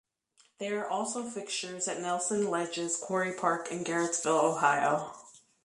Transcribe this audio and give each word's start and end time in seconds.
They 0.57 0.69
are 0.69 0.87
also 0.89 1.21
fixtures 1.29 1.87
at 1.87 1.99
Nelson 2.01 2.49
Ledges 2.49 2.97
Quarry 2.97 3.33
Park 3.33 3.69
in 3.71 3.83
Garrettsville, 3.83 4.43
Ohio. 4.45 5.13